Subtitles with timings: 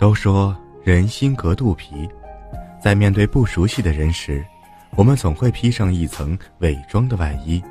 [0.00, 2.08] 都说人心隔肚皮，
[2.82, 4.42] 在面对不熟悉的人时，
[4.96, 7.62] 我们总会披上一层伪装的外衣。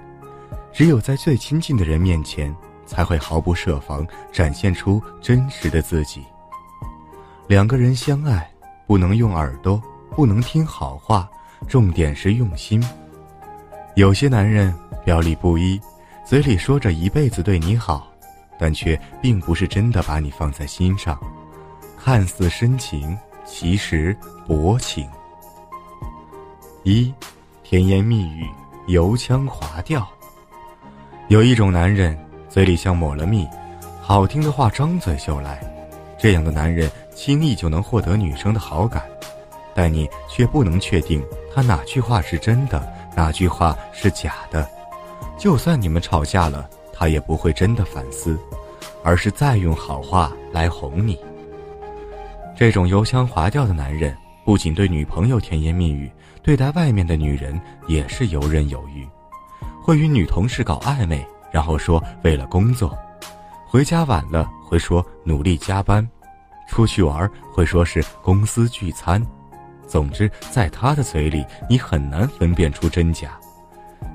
[0.72, 2.56] 只有在最亲近的人面前，
[2.86, 6.24] 才会毫不设防展现出真实的自己。
[7.48, 8.48] 两个人相爱，
[8.86, 9.82] 不能用耳朵，
[10.16, 11.28] 不能听好话，
[11.68, 12.80] 重点是用心。
[13.96, 14.72] 有些男人
[15.04, 15.82] 表里不一，
[16.24, 18.08] 嘴里说着一辈子对你好，
[18.60, 21.20] 但却并不是真的把你放在心上。
[22.02, 24.16] 看似深情，其实
[24.48, 25.08] 薄情。
[26.84, 27.14] 一，
[27.62, 28.48] 甜言蜜语，
[28.88, 30.08] 油腔滑调。
[31.28, 33.46] 有一种男人，嘴里像抹了蜜，
[34.02, 35.60] 好听的话张嘴就来。
[36.18, 39.04] 这样的男人轻易就能获得女生的好感，
[39.76, 44.68] 但你却不能确定他哪句话是真的，哪句话是假的。
[45.38, 48.40] 就算你们吵架了，他也不会真的反思，
[49.04, 51.20] 而是再用好话来哄你。
[52.60, 56.12] 这种油腔滑调的男人，不仅对女朋友甜言蜜语，
[56.44, 57.58] 对待外面的女人
[57.88, 59.08] 也是游刃有余。
[59.82, 62.90] 会与女同事搞暧昧，然后说为了工作；
[63.66, 66.06] 回家晚了会说努力加班；
[66.68, 69.26] 出去玩会说是公司聚餐。
[69.88, 73.40] 总之，在他的嘴里，你很难分辨出真假。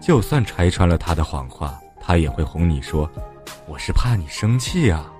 [0.02, 3.10] 就算拆穿了他的谎话，他也会哄你说
[3.66, 5.10] ：“我是怕你生气啊。”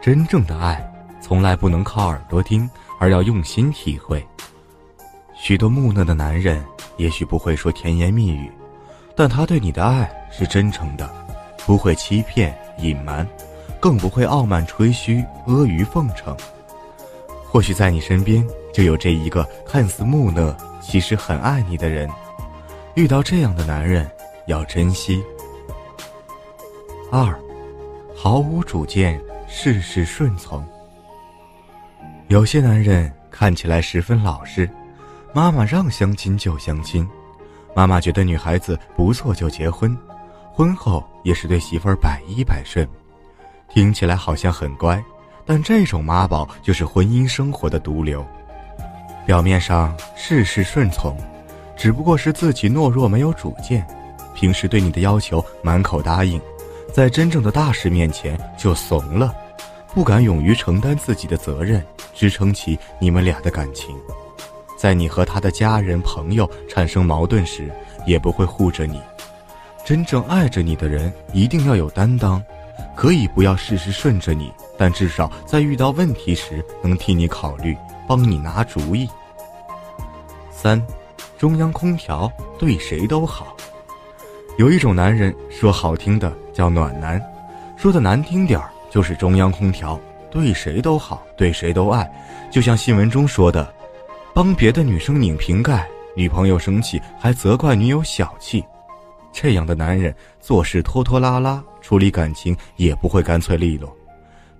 [0.00, 0.82] 真正的爱。
[1.26, 4.24] 从来不能靠耳朵听，而要用心体会。
[5.34, 6.64] 许多木讷的男人
[6.98, 8.48] 也许不会说甜言蜜语，
[9.16, 11.10] 但他对你的爱是真诚的，
[11.66, 13.26] 不会欺骗隐瞒，
[13.80, 16.36] 更不会傲慢吹嘘阿谀奉承。
[17.42, 22.08] 或许在你身边就有这一个看似木讷，其实很爱你的人。
[22.94, 24.08] 遇到这样的男人，
[24.46, 25.20] 要珍惜。
[27.10, 27.36] 二，
[28.14, 30.64] 毫无主见，事事顺从。
[32.28, 34.68] 有些男人看起来十分老实，
[35.32, 37.08] 妈妈让相亲就相亲，
[37.72, 39.96] 妈妈觉得女孩子不错就结婚，
[40.52, 42.86] 婚后也是对媳妇儿百依百顺，
[43.68, 45.00] 听起来好像很乖，
[45.44, 48.26] 但这种妈宝就是婚姻生活的毒瘤。
[49.24, 51.16] 表面上事事顺从，
[51.76, 53.86] 只不过是自己懦弱没有主见，
[54.34, 56.40] 平时对你的要求满口答应，
[56.92, 59.32] 在真正的大事面前就怂了。
[59.94, 61.82] 不敢勇于承担自己的责任，
[62.16, 63.94] 支撑起你们俩的感情，
[64.78, 67.70] 在你和他的家人朋友产生矛盾时，
[68.06, 69.00] 也不会护着你。
[69.84, 72.42] 真正爱着你的人，一定要有担当，
[72.96, 77.76] 可以不要事事顺着你，但至少在遇到问题时能替你考虑，
[78.08, 79.06] 帮你拿主意。
[80.50, 80.84] 三，
[81.36, 83.54] 中央空调对谁都好。
[84.56, 87.22] 有一种男人说好听的叫暖男，
[87.76, 88.70] 说的难听点儿。
[88.88, 90.00] 就是中央空调，
[90.30, 92.10] 对谁都好，对谁都爱，
[92.50, 93.72] 就像新闻中说的，
[94.34, 98.64] 帮别的女生拧瓶盖，女朋友生气还责怪女友小气，
[99.32, 103.94] 这样的男人做事拖拖拉拉，处理感情也不会干脆利落。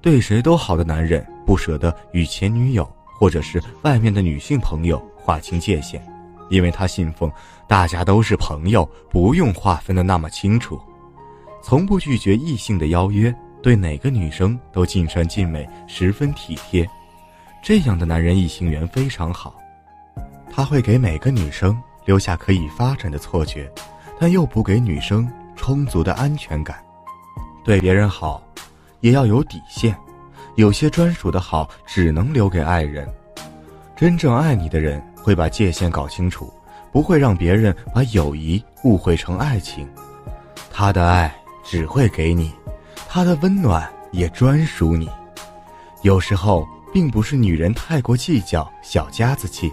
[0.01, 2.89] 对谁都好的男人不舍得与前女友
[3.19, 6.01] 或者是外面的女性朋友划清界限，
[6.49, 7.31] 因为他信奉
[7.67, 10.81] 大家都是朋友，不用划分的那么清楚，
[11.63, 13.35] 从不拒绝异性的邀约。
[13.63, 16.89] 对哪个女生都尽善尽美，十分体贴，
[17.63, 19.55] 这样的男人异性缘非常好。
[20.53, 23.71] 他会给每个女生留下可以发展的错觉，
[24.19, 26.79] 但又不给女生充足的安全感。
[27.65, 28.41] 对别人好，
[29.01, 29.97] 也要有底线，
[30.55, 33.09] 有些专属的好只能留给爱人。
[33.97, 36.53] 真正爱你的人会把界限搞清楚，
[36.93, 39.89] 不会让别人把友谊误会成爱情。
[40.71, 41.35] 他的爱
[41.65, 42.53] 只会给你。
[43.17, 45.09] 他的温暖也专属你。
[46.03, 49.73] 有时候，并不是女人太过计较、小家子气，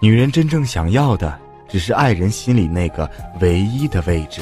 [0.00, 1.38] 女人真正想要的，
[1.68, 3.08] 只是爱人心里那个
[3.40, 4.40] 唯一的位置。